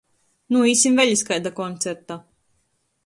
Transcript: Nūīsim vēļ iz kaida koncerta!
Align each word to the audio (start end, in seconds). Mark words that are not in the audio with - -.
Nūīsim 0.55 0.97
vēļ 1.01 1.13
iz 1.17 1.23
kaida 1.29 1.51
koncerta! 1.63 2.21